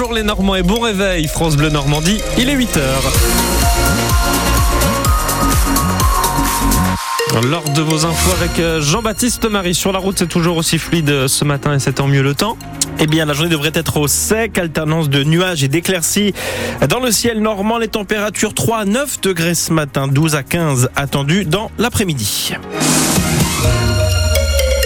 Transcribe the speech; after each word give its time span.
Bonjour 0.00 0.14
les 0.14 0.22
Normands 0.22 0.54
et 0.54 0.62
bon 0.62 0.80
réveil, 0.80 1.28
France 1.28 1.58
Bleu 1.58 1.68
Normandie, 1.68 2.22
il 2.38 2.48
est 2.48 2.56
8h. 2.56 2.80
Lors 7.46 7.68
de 7.68 7.82
vos 7.82 8.06
infos 8.06 8.32
avec 8.40 8.58
euh, 8.60 8.80
Jean-Baptiste 8.80 9.44
Marie, 9.44 9.74
sur 9.74 9.92
la 9.92 9.98
route 9.98 10.18
c'est 10.18 10.26
toujours 10.26 10.56
aussi 10.56 10.78
fluide 10.78 11.28
ce 11.28 11.44
matin 11.44 11.74
et 11.74 11.78
c'est 11.78 11.92
tant 11.92 12.08
mieux 12.08 12.22
le 12.22 12.34
temps. 12.34 12.56
Eh 12.98 13.06
bien, 13.06 13.26
la 13.26 13.34
journée 13.34 13.50
devrait 13.50 13.72
être 13.74 13.98
au 13.98 14.08
sec, 14.08 14.56
alternance 14.56 15.10
de 15.10 15.22
nuages 15.22 15.62
et 15.64 15.68
d'éclaircies. 15.68 16.32
Dans 16.88 17.00
le 17.00 17.10
ciel 17.10 17.42
normand, 17.42 17.76
les 17.76 17.88
températures 17.88 18.54
3 18.54 18.78
à 18.78 18.84
9 18.86 19.20
degrés 19.20 19.54
ce 19.54 19.70
matin, 19.70 20.08
12 20.08 20.34
à 20.34 20.42
15 20.42 20.88
attendues 20.96 21.44
dans 21.44 21.70
l'après-midi. 21.76 22.54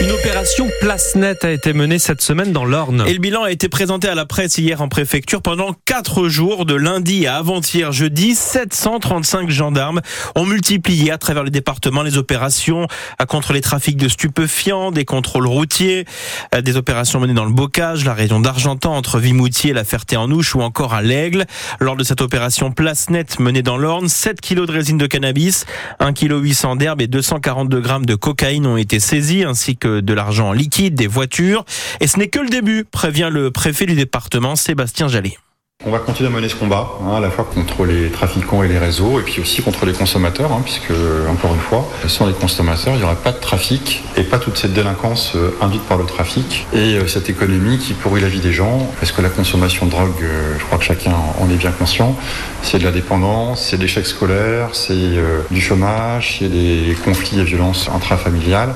Une 0.05 0.13
opération 0.13 0.69
place 0.83 1.15
nette 1.15 1.47
a 1.47 1.51
été 1.51 1.73
menée 1.73 1.99
cette 1.99 2.21
semaine 2.21 2.53
dans 2.53 2.67
l'Orne. 2.67 3.05
Et 3.07 3.15
le 3.15 3.21
bilan 3.21 3.45
a 3.45 3.51
été 3.51 3.71
présenté 3.71 4.07
à 4.07 4.15
la 4.15 4.27
presse 4.27 4.59
hier 4.59 4.83
en 4.83 4.89
préfecture 4.89 5.41
pendant 5.41 5.75
4 5.87 6.29
jours, 6.29 6.67
de 6.67 6.75
lundi 6.75 7.27
à 7.27 7.37
avant-hier 7.37 7.91
jeudi. 7.91 8.35
735 8.35 9.49
gendarmes 9.49 10.03
ont 10.35 10.45
multiplié 10.45 11.11
à 11.11 11.17
travers 11.17 11.43
le 11.43 11.49
département 11.49 12.03
les 12.03 12.19
opérations 12.19 12.87
contre 13.29 13.55
les 13.55 13.63
trafics 13.63 13.97
de 13.97 14.09
stupéfiants, 14.09 14.91
des 14.91 15.07
contrôles 15.07 15.47
routiers, 15.47 16.05
euh, 16.55 16.61
des 16.61 16.77
opérations 16.77 17.19
menées 17.19 17.33
dans 17.33 17.47
le 17.47 17.55
Bocage, 17.55 18.05
la 18.05 18.13
région 18.13 18.41
d'Argentan, 18.41 18.95
entre 18.95 19.19
Vimoutier, 19.19 19.73
la 19.73 19.85
Ferté-en-Ouche 19.85 20.55
ou 20.55 20.61
encore 20.61 20.93
à 20.93 21.01
l'Aigle. 21.01 21.47
Lors 21.81 21.97
de 21.97 22.05
cette 22.05 22.21
opération 22.21 22.71
place 22.73 23.09
nette 23.09 23.41
menée 23.41 23.63
dans 23.63 23.79
l'Orne, 23.79 24.09
7 24.09 24.43
kilos 24.43 24.67
de 24.67 24.73
résine 24.73 24.99
de 24.99 25.07
cannabis, 25.07 25.65
1 26.01 26.13
kg 26.13 26.43
800 26.43 26.77
d'herbe 26.77 27.01
et 27.01 27.07
242 27.07 27.81
grammes 27.81 28.05
de 28.05 28.17
cocaïne 28.17 28.67
ont 28.67 28.77
été 28.77 29.01
saisis, 29.01 29.45
ainsi 29.45 29.79
que 29.79 29.94
de 30.01 30.15
l'argent 30.15 30.53
liquide, 30.53 30.95
des 30.95 31.07
voitures. 31.07 31.65
Et 32.01 32.07
ce 32.07 32.19
n'est 32.19 32.29
que 32.29 32.41
le 32.41 32.49
début, 32.49 32.85
prévient 32.85 33.31
le 33.31 33.51
préfet 33.51 33.87
du 33.87 33.95
département, 33.95 34.57
Sébastien 34.57 35.09
Jallet. 35.09 35.37
On 35.87 35.91
va 35.91 35.99
continuer 35.99 36.31
à 36.31 36.33
mener 36.33 36.49
ce 36.49 36.55
combat, 36.55 36.93
hein, 37.03 37.17
à 37.17 37.21
la 37.21 37.29
fois 37.29 37.45
contre 37.45 37.85
les 37.85 38.09
trafiquants 38.09 38.63
et 38.63 38.69
les 38.69 38.79
réseaux, 38.79 39.21
et 39.21 39.23
puis 39.23 39.43
aussi 39.43 39.61
contre 39.61 39.85
les 39.85 39.93
consommateurs, 39.93 40.51
hein, 40.51 40.63
puisque, 40.65 40.91
encore 41.31 41.53
une 41.53 41.61
fois, 41.61 41.87
sans 42.09 42.27
les 42.27 42.33
consommateurs, 42.33 42.95
il 42.95 43.01
n'y 43.01 43.05
aurait 43.05 43.17
pas 43.17 43.33
de 43.33 43.39
trafic 43.39 44.03
et 44.17 44.23
pas 44.23 44.39
toute 44.39 44.57
cette 44.57 44.73
délinquance 44.73 45.33
euh, 45.37 45.51
induite 45.61 45.83
par 45.83 45.99
le 45.99 46.07
trafic 46.07 46.67
et 46.73 46.95
euh, 46.95 47.07
cette 47.07 47.29
économie 47.29 47.77
qui 47.77 47.93
pourrit 47.93 48.23
la 48.23 48.29
vie 48.29 48.41
des 48.41 48.55
gens, 48.55 48.91
parce 48.99 49.13
que 49.13 49.21
la 49.21 49.29
consommation 49.29 49.85
de 49.85 49.91
drogue, 49.91 50.23
euh, 50.23 50.55
je 50.59 50.65
crois 50.65 50.79
que 50.79 50.85
chacun 50.85 51.13
en 51.39 51.51
est 51.51 51.57
bien 51.57 51.71
conscient, 51.71 52.17
c'est 52.63 52.79
de 52.79 52.85
la 52.85 52.91
dépendance, 52.91 53.61
c'est 53.61 53.77
de 53.77 53.83
l'échec 53.83 54.07
scolaire, 54.07 54.71
c'est 54.73 54.95
du 55.51 55.61
chômage, 55.61 56.37
c'est 56.39 56.49
des 56.49 56.97
conflits 57.05 57.41
et 57.41 57.45
violences 57.45 57.91
intrafamiliales, 57.95 58.75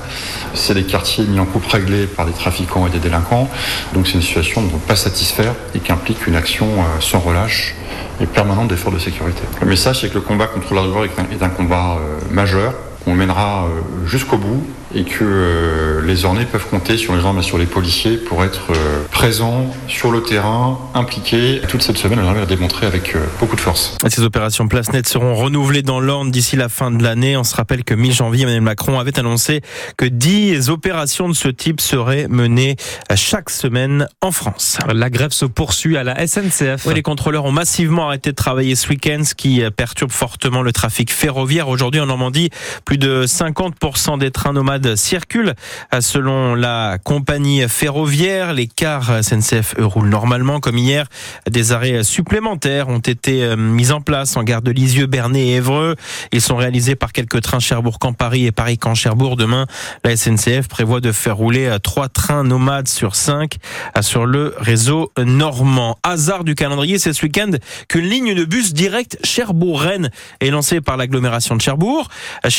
c'est 0.53 0.75
des 0.75 0.83
quartiers 0.83 1.25
mis 1.25 1.39
en 1.39 1.45
coupe 1.45 1.65
réglée 1.65 2.05
par 2.05 2.27
des 2.27 2.33
trafiquants 2.33 2.85
et 2.85 2.91
des 2.91 2.99
délinquants, 2.99 3.49
donc 3.95 4.05
c'est 4.05 4.13
une 4.13 4.21
situation 4.21 4.61
dont 4.61 4.67
on 4.69 4.75
ne 4.75 4.79
peut 4.79 4.87
pas 4.89 4.95
satisfaire 4.95 5.55
et 5.73 5.79
qui 5.79 5.91
implique 5.91 6.27
une 6.27 6.35
action 6.35 6.67
sans 7.01 7.19
relâche 7.19 7.75
et 8.21 8.25
permanente 8.25 8.67
d'efforts 8.67 8.91
de 8.91 8.99
sécurité. 8.99 9.41
Le 9.61 9.67
message, 9.67 10.01
c'est 10.01 10.09
que 10.09 10.15
le 10.15 10.21
combat 10.21 10.47
contre 10.47 10.73
la 10.73 10.81
est 10.81 11.43
un 11.43 11.49
combat 11.49 11.97
euh, 11.97 12.33
majeur 12.33 12.73
qu'on 13.03 13.13
mènera 13.13 13.65
euh, 13.65 14.07
jusqu'au 14.07 14.37
bout 14.37 14.65
et 14.93 15.03
que 15.03 15.23
euh, 15.23 16.01
les 16.05 16.25
ornés 16.25 16.45
peuvent 16.45 16.67
compter 16.67 16.97
sur 16.97 17.13
les 17.13 17.19
gendarmes 17.19 17.39
et 17.39 17.43
sur 17.43 17.57
les 17.57 17.65
policiers 17.65 18.17
pour 18.17 18.43
être 18.43 18.71
euh, 18.71 19.03
présents 19.11 19.67
sur 19.87 20.11
le 20.11 20.23
terrain, 20.23 20.79
impliqués. 20.95 21.61
Toute 21.67 21.83
cette 21.83 21.97
semaine, 21.97 22.19
on 22.19 22.41
a 22.41 22.45
démontré 22.45 22.87
avec 22.87 23.15
euh, 23.15 23.19
beaucoup 23.39 23.55
de 23.55 23.61
force. 23.61 23.95
Ces 24.07 24.23
opérations 24.23 24.67
place 24.67 24.91
net 24.91 25.07
seront 25.07 25.35
renouvelées 25.35 25.83
dans 25.83 25.99
l'Orne 25.99 26.31
d'ici 26.31 26.55
la 26.55 26.69
fin 26.69 26.89
de 26.91 27.03
l'année. 27.03 27.37
On 27.37 27.43
se 27.43 27.55
rappelle 27.55 27.83
que 27.83 27.93
mi-janvier, 27.93 28.43
Emmanuel 28.43 28.61
Macron 28.61 28.99
avait 28.99 29.17
annoncé 29.19 29.61
que 29.97 30.05
10 30.05 30.69
opérations 30.69 31.29
de 31.29 31.33
ce 31.33 31.49
type 31.49 31.81
seraient 31.81 32.27
menées 32.27 32.75
chaque 33.15 33.49
semaine 33.49 34.07
en 34.21 34.31
France. 34.31 34.79
La 34.91 35.09
grève 35.09 35.31
se 35.31 35.45
poursuit 35.45 35.97
à 35.97 36.03
la 36.03 36.25
SNCF. 36.25 36.87
les 36.93 37.01
contrôleurs 37.01 37.45
ont 37.45 37.51
massivement 37.51 38.07
arrêté 38.07 38.31
de 38.31 38.35
travailler 38.35 38.75
ce 38.75 38.89
week-end, 38.89 39.21
ce 39.23 39.35
qui 39.35 39.61
perturbe 39.75 40.11
fortement 40.11 40.61
le 40.61 40.71
trafic 40.71 41.11
ferroviaire. 41.11 41.67
Aujourd'hui 41.67 42.01
en 42.01 42.07
Normandie, 42.07 42.49
plus 42.85 42.97
de 42.97 43.25
50% 43.25 44.17
des 44.17 44.31
trains 44.31 44.53
nomades 44.53 44.78
circulent. 44.95 45.53
Selon 45.99 46.55
la 46.55 46.97
compagnie 47.03 47.67
ferroviaire, 47.67 48.53
les 48.53 48.67
cars 48.67 49.23
SNCF 49.23 49.75
roulent 49.79 50.09
normalement 50.09 50.59
comme 50.59 50.77
hier. 50.77 51.07
Des 51.49 51.71
arrêts 51.71 52.03
supplémentaires 52.03 52.89
ont 52.89 52.99
été 52.99 53.43
euh, 53.43 53.55
mis 53.55 53.91
en 53.91 54.01
place 54.01 54.37
en 54.37 54.43
gare 54.43 54.61
de 54.61 54.71
Lisieux, 54.71 55.07
Bernay 55.07 55.47
et 55.47 55.55
Évreux. 55.55 55.95
Ils 56.31 56.41
sont 56.41 56.55
réalisés 56.55 56.95
par 56.95 57.11
quelques 57.11 57.41
trains 57.41 57.59
Cherbourg-Camp-Paris 57.59 58.45
et 58.45 58.51
Paris-Camp-Cherbourg. 58.51 59.35
Demain, 59.35 59.65
la 60.03 60.15
SNCF 60.15 60.67
prévoit 60.67 61.01
de 61.01 61.11
faire 61.11 61.37
rouler 61.37 61.67
euh, 61.67 61.79
trois 61.79 62.09
trains 62.09 62.43
nomades 62.43 62.87
sur 62.87 63.15
cinq 63.15 63.57
euh, 63.97 64.01
sur 64.01 64.25
le 64.25 64.55
réseau 64.57 65.11
normand. 65.17 65.97
Hasard 66.03 66.43
du 66.43 66.55
calendrier, 66.55 66.99
c'est 66.99 67.13
ce 67.13 67.23
week-end 67.23 67.51
qu'une 67.87 68.05
ligne 68.05 68.33
de 68.33 68.45
bus 68.45 68.73
direct 68.73 69.17
Cherbourg-Rennes 69.23 70.11
est 70.39 70.49
lancée 70.49 70.81
par 70.81 70.97
l'agglomération 70.97 71.55
de 71.55 71.61
Cherbourg. 71.61 72.07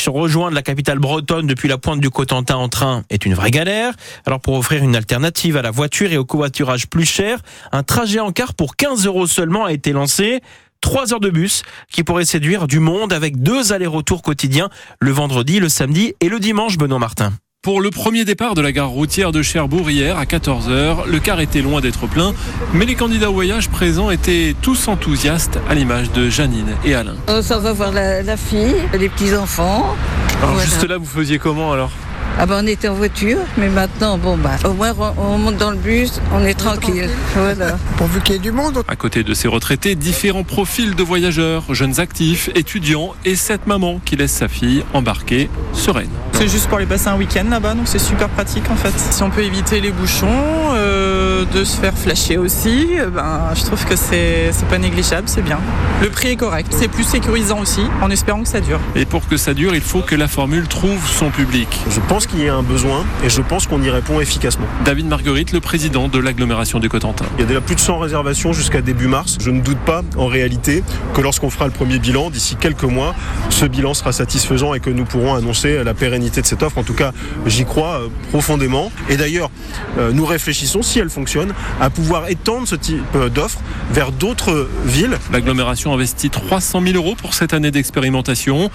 Rejoindre 0.07 0.55
la 0.55 0.61
capitale 0.61 0.99
bretonne 0.99 1.47
depuis 1.47 1.69
la 1.69 1.77
pointe 1.77 1.99
du 1.99 2.09
Cotentin 2.11 2.55
en 2.55 2.69
train 2.69 3.03
est 3.09 3.25
une 3.25 3.33
vraie 3.33 3.51
galère. 3.51 3.93
Alors 4.25 4.39
pour 4.39 4.55
offrir 4.55 4.83
une 4.83 4.95
alternative 4.95 5.57
à 5.57 5.61
la 5.61 5.71
voiture 5.71 6.11
et 6.11 6.17
au 6.17 6.25
covoiturage 6.25 6.87
plus 6.87 7.05
cher, 7.05 7.39
un 7.71 7.83
trajet 7.83 8.19
en 8.19 8.31
car 8.31 8.53
pour 8.53 8.75
15 8.75 9.05
euros 9.05 9.27
seulement 9.27 9.65
a 9.65 9.73
été 9.73 9.91
lancé. 9.91 10.41
Trois 10.81 11.13
heures 11.13 11.19
de 11.19 11.29
bus 11.29 11.63
qui 11.91 12.03
pourraient 12.03 12.25
séduire 12.25 12.67
du 12.67 12.79
monde 12.79 13.13
avec 13.13 13.41
deux 13.41 13.71
allers-retours 13.71 14.21
quotidiens 14.21 14.69
le 14.99 15.11
vendredi, 15.11 15.59
le 15.59 15.69
samedi 15.69 16.13
et 16.19 16.29
le 16.29 16.39
dimanche, 16.39 16.77
Benoît 16.77 16.99
Martin. 16.99 17.33
Pour 17.63 17.79
le 17.79 17.91
premier 17.91 18.25
départ 18.25 18.55
de 18.55 18.61
la 18.61 18.71
gare 18.71 18.89
routière 18.89 19.31
de 19.31 19.43
Cherbourg 19.43 19.91
hier 19.91 20.17
à 20.17 20.23
14h, 20.23 21.05
le 21.05 21.19
car 21.19 21.39
était 21.41 21.61
loin 21.61 21.79
d'être 21.79 22.07
plein, 22.07 22.33
mais 22.73 22.87
les 22.87 22.95
candidats 22.95 23.29
au 23.29 23.33
voyage 23.33 23.69
présents 23.69 24.09
étaient 24.09 24.55
tous 24.63 24.87
enthousiastes 24.87 25.59
à 25.69 25.75
l'image 25.75 26.11
de 26.11 26.27
Janine 26.27 26.75
et 26.83 26.95
Alain. 26.95 27.17
Oh, 27.29 27.43
ça 27.43 27.59
va 27.59 27.71
voir 27.71 27.91
la, 27.91 28.35
fille, 28.35 28.73
les 28.97 29.09
petits-enfants. 29.09 29.95
Alors 30.41 30.59
juste 30.59 30.83
là, 30.85 30.97
vous 30.97 31.05
faisiez 31.05 31.37
comment 31.37 31.71
alors? 31.71 31.91
Ah 32.39 32.45
ben 32.45 32.61
on 32.63 32.67
était 32.67 32.87
en 32.87 32.93
voiture, 32.93 33.37
mais 33.57 33.69
maintenant, 33.69 34.17
bon 34.17 34.37
bah, 34.37 34.51
au 34.65 34.73
moins 34.73 34.93
on 35.17 35.37
monte 35.37 35.57
dans 35.57 35.71
le 35.71 35.77
bus, 35.77 36.19
on 36.33 36.43
est 36.43 36.53
tranquille. 36.53 37.09
Voilà. 37.35 37.77
Pourvu 37.97 38.21
qu'il 38.21 38.35
y 38.35 38.37
ait 38.37 38.41
du 38.41 38.51
monde. 38.51 38.83
À 38.87 38.95
côté 38.95 39.23
de 39.23 39.33
ces 39.33 39.47
retraités, 39.47 39.95
différents 39.95 40.43
profils 40.43 40.95
de 40.95 41.03
voyageurs, 41.03 41.73
jeunes 41.73 41.99
actifs, 41.99 42.49
étudiants 42.55 43.13
et 43.25 43.35
cette 43.35 43.67
maman 43.67 43.99
qui 44.03 44.15
laisse 44.15 44.31
sa 44.31 44.47
fille 44.47 44.83
embarquer 44.93 45.49
sereine. 45.73 46.09
C'est 46.33 46.47
juste 46.47 46.67
pour 46.67 46.77
aller 46.77 46.87
passer 46.87 47.09
un 47.09 47.17
week-end 47.17 47.45
là-bas, 47.49 47.75
donc 47.75 47.87
c'est 47.87 47.99
super 47.99 48.29
pratique 48.29 48.69
en 48.71 48.75
fait. 48.75 48.93
Si 48.97 49.21
on 49.21 49.29
peut 49.29 49.43
éviter 49.43 49.79
les 49.79 49.91
bouchons, 49.91 50.27
euh, 50.73 51.45
de 51.53 51.63
se 51.63 51.77
faire 51.77 51.97
flasher 51.97 52.37
aussi, 52.37 52.99
euh, 52.99 53.09
ben, 53.09 53.49
je 53.55 53.63
trouve 53.63 53.83
que 53.85 53.95
c'est 53.95 54.51
pas 54.69 54.77
négligeable, 54.77 55.27
c'est 55.27 55.41
bien. 55.41 55.59
Le 56.01 56.09
prix 56.09 56.29
est 56.29 56.35
correct, 56.35 56.73
c'est 56.77 56.87
plus 56.87 57.03
sécurisant 57.03 57.59
aussi, 57.59 57.81
en 58.01 58.09
espérant 58.09 58.41
que 58.41 58.47
ça 58.47 58.61
dure. 58.61 58.79
Et 58.95 59.05
pour 59.05 59.27
que 59.27 59.37
ça 59.37 59.53
dure, 59.53 59.75
il 59.75 59.81
faut 59.81 60.01
que 60.01 60.15
la 60.15 60.27
formule 60.27 60.67
trouve 60.67 60.99
son 61.07 61.29
public. 61.29 61.67
Je 61.89 61.99
pense 62.07 62.20
qu'il 62.27 62.43
y 62.43 62.49
a 62.49 62.55
un 62.55 62.63
besoin 62.63 63.05
et 63.23 63.29
je 63.29 63.41
pense 63.41 63.67
qu'on 63.67 63.81
y 63.81 63.89
répond 63.89 64.19
efficacement. 64.19 64.65
David 64.85 65.07
Marguerite, 65.07 65.51
le 65.51 65.59
président 65.59 66.07
de 66.07 66.19
l'agglomération 66.19 66.79
du 66.79 66.89
Cotentin. 66.89 67.25
Il 67.37 67.41
y 67.41 67.43
a 67.43 67.47
déjà 67.47 67.61
plus 67.61 67.75
de 67.75 67.79
100 67.79 67.99
réservations 67.99 68.53
jusqu'à 68.53 68.81
début 68.81 69.07
mars. 69.07 69.37
Je 69.39 69.49
ne 69.49 69.61
doute 69.61 69.79
pas 69.79 70.01
en 70.17 70.27
réalité 70.27 70.83
que 71.13 71.21
lorsqu'on 71.21 71.49
fera 71.49 71.65
le 71.65 71.71
premier 71.71 71.99
bilan, 71.99 72.29
d'ici 72.29 72.55
quelques 72.55 72.83
mois, 72.83 73.15
ce 73.49 73.65
bilan 73.65 73.93
sera 73.93 74.11
satisfaisant 74.11 74.73
et 74.73 74.79
que 74.79 74.89
nous 74.89 75.05
pourrons 75.05 75.35
annoncer 75.35 75.83
la 75.83 75.93
pérennité 75.93 76.41
de 76.41 76.45
cette 76.45 76.63
offre. 76.63 76.77
En 76.77 76.83
tout 76.83 76.93
cas, 76.93 77.11
j'y 77.45 77.65
crois 77.65 78.01
euh, 78.01 78.07
profondément. 78.29 78.91
Et 79.09 79.17
d'ailleurs, 79.17 79.49
euh, 79.97 80.11
nous 80.11 80.25
réfléchissons, 80.25 80.81
si 80.81 80.99
elle 80.99 81.09
fonctionne, 81.09 81.53
à 81.79 81.89
pouvoir 81.89 82.29
étendre 82.29 82.67
ce 82.67 82.75
type 82.75 83.01
euh, 83.15 83.29
d'offre 83.29 83.59
vers 83.91 84.11
d'autres 84.11 84.69
villes. 84.85 85.17
L'agglomération 85.31 85.93
investit 85.93 86.29
300 86.29 86.81
000 86.81 86.95
euros 86.95 87.15
pour 87.15 87.33
cette 87.33 87.53
année 87.53 87.71
d'expérimentation. 87.71 88.69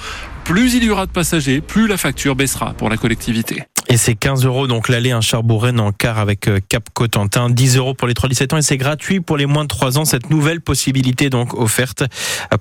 Plus 0.47 0.75
il 0.75 0.85
y 0.85 0.91
aura 0.91 1.07
de 1.07 1.11
passagers, 1.11 1.61
plus 1.61 1.89
la 1.89 1.97
facture 1.97 2.37
baissera 2.37 2.73
pour 2.75 2.89
la 2.89 2.97
collectivité. 2.97 3.65
Et 3.89 3.97
c'est 3.97 4.15
15 4.15 4.45
euros 4.45 4.67
donc 4.67 4.89
l'aller 4.89 5.13
un 5.13 5.21
Cherbourg-Rennes 5.21 5.79
en 5.79 5.93
car 5.93 6.19
avec 6.19 6.49
euh, 6.49 6.59
Cap 6.69 6.89
Cotentin, 6.93 7.51
10 7.51 7.77
euros 7.77 7.95
pour 7.95 8.09
les 8.09 8.15
3-17 8.15 8.55
ans 8.55 8.59
et 8.59 8.63
c'est 8.63 8.77
gratuit 8.77 9.21
pour 9.21 9.37
les 9.37 9.47
moins 9.47 9.63
de 9.63 9.69
3 9.69 9.99
ans. 9.99 10.05
Cette 10.05 10.29
nouvelle 10.29 10.61
possibilité 10.61 11.31
donc 11.31 11.55
offerte 11.55 12.03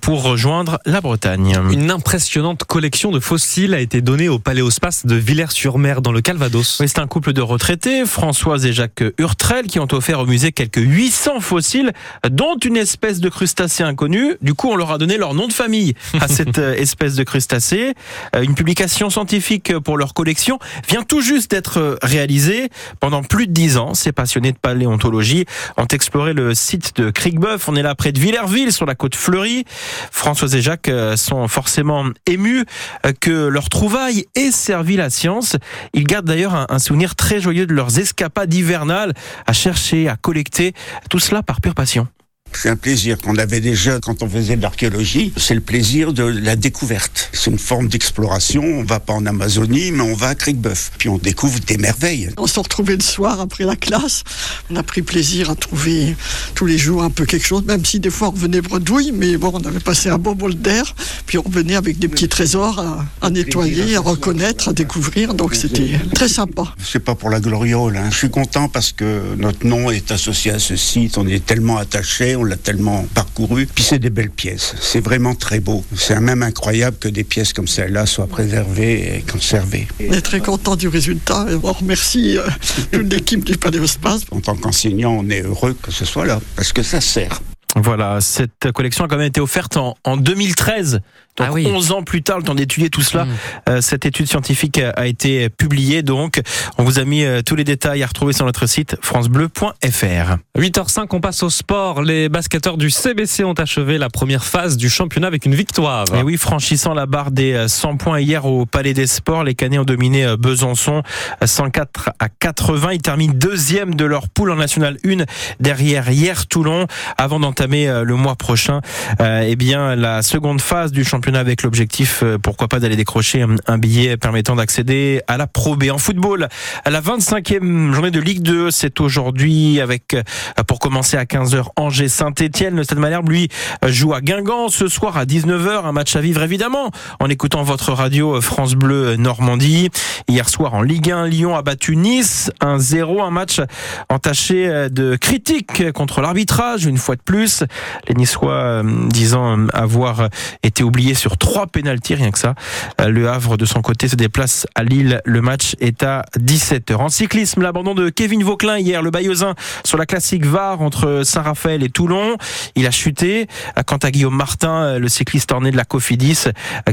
pour 0.01 0.21
rejoindre 0.21 0.79
la 0.85 1.01
Bretagne. 1.01 1.57
Une 1.71 1.89
impressionnante 1.89 2.63
collection 2.65 3.11
de 3.11 3.19
fossiles 3.19 3.73
a 3.73 3.79
été 3.79 4.01
donnée 4.01 4.29
au 4.29 4.38
Paléospace 4.38 5.05
de 5.05 5.15
Villers-sur-Mer 5.15 6.01
dans 6.01 6.11
le 6.11 6.21
Calvados. 6.21 6.77
c'est 6.85 7.00
un 7.00 7.07
couple 7.07 7.33
de 7.33 7.41
retraités, 7.41 8.05
Françoise 8.05 8.65
et 8.65 8.73
Jacques 8.73 9.03
Hurtrel, 9.17 9.65
qui 9.65 9.79
ont 9.79 9.88
offert 9.91 10.19
au 10.19 10.25
musée 10.27 10.51
quelques 10.51 10.77
800 10.77 11.39
fossiles, 11.39 11.91
dont 12.29 12.57
une 12.57 12.77
espèce 12.77 13.19
de 13.19 13.29
crustacé 13.29 13.83
inconnu. 13.83 14.35
Du 14.41 14.53
coup, 14.53 14.69
on 14.69 14.75
leur 14.75 14.91
a 14.91 14.97
donné 14.97 15.17
leur 15.17 15.33
nom 15.33 15.47
de 15.47 15.53
famille 15.53 15.95
à 16.19 16.27
cette 16.29 16.59
euh, 16.59 16.75
espèce 16.75 17.15
de 17.15 17.23
crustacé. 17.23 17.94
Euh, 18.35 18.41
une 18.41 18.53
publication 18.53 19.09
scientifique 19.09 19.77
pour 19.79 19.97
leur 19.97 20.13
collection 20.13 20.59
vient 20.88 21.03
tout 21.03 21.14
juste 21.21 21.51
d'être 21.51 21.97
réalisé. 22.01 22.69
Pendant 23.00 23.23
plus 23.23 23.47
de 23.47 23.51
dix 23.53 23.77
ans, 23.77 23.94
ces 23.94 24.12
passionnés 24.12 24.51
de 24.51 24.57
paléontologie 24.57 25.45
ont 25.77 25.85
exploré 25.85 26.33
le 26.33 26.53
site 26.53 26.95
de 26.95 27.09
Cricbeuf. 27.09 27.67
On 27.67 27.75
est 27.75 27.81
là 27.81 27.95
près 27.95 28.12
de 28.12 28.19
Villerville, 28.19 28.71
sur 28.71 28.85
la 28.85 28.95
côte 28.95 29.15
fleurie. 29.15 29.65
François 30.12 30.53
et 30.53 30.62
Jacques 30.62 30.89
euh, 30.89 31.15
sont 31.17 31.47
forcément 31.47 32.06
émus 32.25 32.65
euh, 33.06 33.13
que 33.19 33.47
leur 33.47 33.69
trouvaille 33.69 34.25
ait 34.35 34.51
servi 34.51 34.95
la 34.95 35.09
science. 35.09 35.56
Ils 35.94 36.06
gardent 36.06 36.25
d'ailleurs 36.25 36.65
un 36.69 36.79
souvenir 36.79 37.15
très 37.15 37.39
joyeux 37.39 37.65
de 37.65 37.73
leurs 37.73 38.00
escapades 38.00 38.53
hivernales 38.53 39.13
à 39.47 39.53
chercher, 39.53 40.07
à 40.09 40.15
collecter, 40.15 40.73
tout 41.09 41.19
cela 41.19 41.44
par 41.44 41.62
pure 41.62 41.75
passion. 41.75 42.07
C'est 42.55 42.69
un 42.69 42.75
plaisir 42.75 43.17
qu'on 43.17 43.37
avait 43.37 43.59
déjà 43.59 43.99
quand 43.99 44.23
on 44.23 44.29
faisait 44.29 44.55
de 44.55 44.61
l'archéologie. 44.61 45.33
C'est 45.37 45.55
le 45.55 45.61
plaisir 45.61 46.13
de 46.13 46.23
la 46.23 46.55
découverte. 46.55 47.29
C'est 47.33 47.51
une 47.51 47.59
forme 47.59 47.87
d'exploration. 47.87 48.63
On 48.63 48.83
va 48.83 48.99
pas 48.99 49.13
en 49.13 49.25
Amazonie, 49.25 49.91
mais 49.91 50.01
on 50.01 50.15
va 50.15 50.29
à 50.29 50.35
Cricbeuf. 50.35 50.91
Puis 50.97 51.09
on 51.09 51.17
découvre 51.17 51.59
des 51.59 51.77
merveilles. 51.77 52.29
On 52.37 52.47
se 52.47 52.59
retrouvait 52.59 52.95
le 52.95 53.03
soir 53.03 53.39
après 53.39 53.65
la 53.65 53.75
classe. 53.75 54.23
On 54.71 54.75
a 54.75 54.83
pris 54.83 55.01
plaisir 55.01 55.49
à 55.49 55.55
trouver 55.55 56.15
tous 56.55 56.65
les 56.65 56.77
jours 56.77 57.03
un 57.03 57.09
peu 57.09 57.25
quelque 57.25 57.45
chose, 57.45 57.65
même 57.65 57.83
si 57.83 57.99
des 57.99 58.09
fois 58.09 58.29
on 58.29 58.31
revenait 58.31 58.61
bredouille, 58.61 59.11
mais 59.11 59.37
bon, 59.37 59.51
on 59.53 59.67
avait 59.67 59.79
passé 59.79 60.09
un 60.09 60.17
bon 60.17 60.33
bol 60.33 60.55
d'air. 60.55 60.95
Puis 61.25 61.37
on 61.37 61.43
revenait 61.43 61.75
avec 61.75 61.99
des 61.99 62.07
petits 62.07 62.29
trésors 62.29 62.79
à, 62.79 63.05
à 63.21 63.29
nettoyer, 63.29 63.95
à 63.95 63.99
reconnaître, 63.99 64.69
à 64.69 64.73
découvrir. 64.73 65.33
Donc 65.33 65.55
c'était 65.55 65.99
très 66.13 66.29
sympa. 66.29 66.73
C'est 66.83 67.03
pas 67.03 67.15
pour 67.15 67.29
la 67.29 67.39
gloriole. 67.39 67.97
Hein. 67.97 68.09
Je 68.11 68.17
suis 68.17 68.29
content 68.29 68.69
parce 68.69 68.91
que 68.91 69.35
notre 69.37 69.65
nom 69.67 69.91
est 69.91 70.11
associé 70.11 70.51
à 70.51 70.59
ce 70.59 70.75
site. 70.75 71.17
On 71.17 71.27
est 71.27 71.45
tellement 71.45 71.77
attaché, 71.77 72.35
on 72.35 72.44
l'a 72.45 72.57
tellement 72.57 73.06
parcouru. 73.13 73.68
Puis 73.68 73.83
c'est 73.83 74.00
des 74.00 74.09
belles 74.09 74.30
pièces. 74.30 74.75
C'est 74.80 75.00
vraiment 75.00 75.36
très 75.36 75.59
beau. 75.59 75.83
C'est 75.95 76.19
même 76.19 76.44
incroyable 76.44 76.97
que 76.97 77.07
des 77.07 77.24
pièces 77.24 77.53
comme 77.53 77.68
celle-là 77.68 78.06
soient 78.06 78.27
préservées 78.27 79.18
et 79.18 79.21
conservées. 79.21 79.88
On 80.00 80.13
est 80.13 80.21
très 80.21 80.39
content 80.39 80.75
du 80.75 80.88
résultat 80.88 81.45
et 81.50 81.56
on 81.62 81.74
remercie 81.74 82.38
euh, 82.38 82.47
toute 82.92 83.12
l'équipe 83.12 83.44
du 83.44 83.57
Paléospace. 83.57 84.21
En 84.31 84.39
tant 84.39 84.56
qu'enseignant, 84.56 85.12
on 85.12 85.30
est 85.30 85.42
heureux 85.42 85.75
que 85.81 85.92
ce 85.92 86.06
soit 86.06 86.25
là 86.25 86.39
parce 86.56 86.74
que 86.74 86.83
ça 86.83 87.01
sert. 87.01 87.42
Voilà, 87.77 88.21
cette 88.21 88.71
collection 88.74 89.03
a 89.03 89.07
quand 89.09 89.18
même 89.18 89.27
été 89.27 89.41
offerte 89.41 89.75
en, 89.75 89.95
en 90.06 90.15
2013. 90.15 91.01
Donc 91.37 91.47
Ah 91.49 91.53
oui. 91.53 91.67
11 91.67 91.91
ans 91.91 92.03
plus 92.03 92.21
tard, 92.23 92.37
le 92.37 92.43
temps 92.43 92.55
d'étudier 92.55 92.89
tout 92.89 93.01
cela, 93.01 93.25
Mm. 93.25 93.29
euh, 93.69 93.81
cette 93.81 94.05
étude 94.05 94.27
scientifique 94.27 94.77
a, 94.79 94.91
a 94.91 95.05
été 95.05 95.49
publiée. 95.49 96.01
Donc, 96.03 96.41
on 96.77 96.83
vous 96.83 96.99
a 96.99 97.03
mis 97.05 97.23
euh, 97.23 97.41
tous 97.41 97.55
les 97.55 97.63
détails 97.65 98.03
à 98.03 98.07
retrouver 98.07 98.31
sur 98.33 98.45
notre 98.45 98.67
site 98.67 98.95
francebleu.fr. 99.01 100.37
8h05, 100.57 101.07
on 101.11 101.19
passe 101.21 101.43
au 101.43 101.49
sport. 101.49 102.01
Les 102.01 102.29
basketteurs 102.29 102.77
du 102.77 102.89
CBC 102.89 103.43
ont 103.43 103.53
achevé 103.53 103.97
la 103.97 104.09
première 104.09 104.43
phase 104.45 104.77
du 104.77 104.89
championnat 104.89 105.27
avec 105.27 105.45
une 105.45 105.55
victoire. 105.55 106.05
Et 106.15 106.21
oui, 106.23 106.37
franchissant 106.37 106.93
la 106.93 107.05
barre 107.05 107.31
des 107.31 107.53
euh, 107.53 107.67
100 107.67 107.97
points 107.97 108.19
hier 108.19 108.45
au 108.45 108.65
Palais 108.65 108.93
des 108.93 109.07
Sports, 109.07 109.43
les 109.43 109.55
Canets 109.55 109.79
ont 109.79 109.83
dominé 109.85 110.25
euh, 110.25 110.38
Besançon 110.38 111.03
euh, 111.43 111.47
104 111.47 112.11
à 112.19 112.29
80. 112.29 112.93
Ils 112.93 113.01
terminent 113.01 113.33
deuxième 113.35 113.95
de 113.95 114.05
leur 114.05 114.29
poule 114.29 114.51
en 114.51 114.55
National 114.55 114.97
1 115.05 115.25
derrière 115.59 116.09
hier 116.09 116.47
Toulon 116.47 116.88
avant 117.17 117.39
d'entamer 117.39 117.88
euh, 117.89 118.03
le 118.03 118.15
mois 118.15 118.35
prochain 118.35 118.81
euh, 119.21 119.43
eh 119.45 119.55
bien 119.55 119.95
la 119.95 120.21
seconde 120.21 120.61
phase 120.61 120.91
du 120.91 121.03
championnat 121.03 121.25
avec 121.33 121.63
l'objectif 121.63 122.22
euh, 122.22 122.38
pourquoi 122.38 122.68
pas 122.68 122.80
d'aller 122.80 122.95
décrocher 122.95 123.44
un- 123.68 123.77
billet 123.80 124.16
permettant 124.18 124.56
d'accéder 124.56 125.22
à 125.27 125.38
la 125.38 125.48
Pro 125.48 125.75
B 125.75 125.86
en 125.92 125.98
football. 125.98 126.48
À 126.83 126.89
la 126.92 127.01
25e 127.01 127.94
journée 127.94 128.12
de 128.12 128.19
Ligue 128.19 128.42
2, 128.44 128.69
c'est 128.69 129.00
aujourd'hui 129.01 129.81
avec 129.81 130.13
euh, 130.13 130.22
pour 130.68 130.77
commencer 130.80 131.18
à 131.18 131.24
15h 131.24 131.63
Angers 131.77 132.10
Saint-Étienne, 132.10 132.75
le 132.75 132.83
Stade 132.83 133.00
Malherbe 133.00 133.30
lui 133.30 133.50
euh, 133.83 133.88
joue 133.92 134.13
à 134.13 134.22
Guingamp 134.22 134.69
ce 134.69 134.88
soir 134.88 135.18
à 135.18 135.25
19h, 135.25 135.86
un 135.86 135.92
match 135.92 136.16
à 136.16 136.22
vivre 136.22 136.44
évidemment 136.44 136.92
en 137.19 137.27
écoutant 137.30 137.63
votre 137.63 137.92
radio 137.94 138.39
France 138.42 138.75
Bleu 138.75 139.16
Normandie. 139.16 139.89
Hier 140.27 140.48
soir 140.48 140.75
en 140.75 140.83
Ligue 140.83 141.10
1, 141.12 141.27
Lyon 141.27 141.56
a 141.56 141.63
battu 141.63 141.95
Nice 141.95 142.51
1-0, 142.62 143.24
un 143.24 143.31
match 143.31 143.62
entaché 144.10 144.89
de 144.92 145.16
critiques 145.16 145.92
contre 145.94 146.22
l'arbitrage 146.22 146.86
une 146.86 146.98
fois 146.98 147.16
de 147.16 147.22
plus. 147.22 147.63
Les 148.07 148.13
Niçois 148.16 148.83
disant 149.10 149.68
avoir 149.74 150.30
été 150.63 150.83
oubliés 150.83 151.14
sur 151.15 151.38
trois 151.38 151.67
pénalties, 151.67 152.15
rien 152.15 152.31
que 152.31 152.39
ça. 152.39 152.56
Euh, 153.01 153.09
Le 153.09 153.29
Havre 153.29 153.57
de 153.57 153.65
son 153.65 153.81
côté 153.81 154.07
se 154.07 154.15
déplace 154.15 154.67
à 154.75 154.83
Lille. 154.83 155.21
Le 155.25 155.41
match 155.41 155.75
est 155.79 156.03
à 156.03 156.25
17h. 156.38 156.95
En 156.95 157.09
cyclisme, 157.09 157.62
l'abandon 157.62 157.95
de 157.95 158.09
Kevin 158.09 158.44
Vauclin 158.44 158.77
hier, 158.77 159.01
le 159.01 159.12
Bayeuxin 159.12 159.56
sur 159.83 159.97
la 159.97 160.06
classique 160.06 160.45
VAR 160.45 160.81
entre 160.81 161.21
Saint-Raphaël 161.23 161.83
et 161.83 161.89
Toulon. 161.89 162.38
Il 162.75 162.85
a 162.88 162.91
chuté. 162.91 163.47
Quant 163.85 163.97
à 163.97 164.12
Guillaume 164.12 164.35
Martin, 164.35 165.00
le 165.00 165.07
cycliste 165.07 165.51
orné 165.51 165.71
de 165.71 165.77
la 165.77 165.85
Cofidis, 165.85 166.45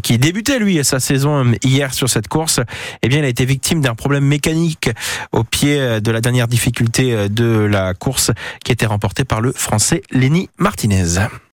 qui 0.02 0.18
débutait 0.18 0.58
lui 0.58 0.82
sa 0.84 1.00
saison 1.00 1.52
hier 1.62 1.94
sur 1.94 2.08
cette 2.08 2.28
course, 2.28 2.60
eh 3.02 3.08
bien, 3.08 3.18
il 3.18 3.24
a 3.24 3.28
été 3.28 3.44
victime 3.44 3.80
d'un 3.80 3.94
problème 3.94 4.24
mécanique 4.24 4.90
au 5.32 5.44
pied 5.44 6.00
de 6.00 6.10
la 6.10 6.20
dernière 6.20 6.48
difficulté 6.48 7.28
de 7.28 7.44
la 7.44 7.94
course 7.94 8.30
qui 8.64 8.72
était 8.72 8.86
remportée 8.86 9.24
par 9.24 9.40
le 9.40 9.52
français 9.52 10.02
Lenny 10.10 10.48
Martinez. 10.58 11.42